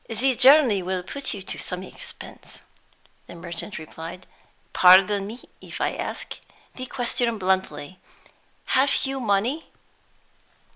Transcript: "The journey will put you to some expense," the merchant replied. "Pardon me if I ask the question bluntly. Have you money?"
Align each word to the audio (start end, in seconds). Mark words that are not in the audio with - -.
"The 0.09 0.35
journey 0.35 0.81
will 0.81 1.03
put 1.03 1.31
you 1.35 1.43
to 1.43 1.59
some 1.59 1.83
expense," 1.83 2.61
the 3.27 3.35
merchant 3.35 3.77
replied. 3.77 4.25
"Pardon 4.73 5.27
me 5.27 5.41
if 5.61 5.79
I 5.79 5.93
ask 5.93 6.39
the 6.73 6.87
question 6.87 7.37
bluntly. 7.37 7.99
Have 8.65 9.05
you 9.05 9.19
money?" 9.19 9.67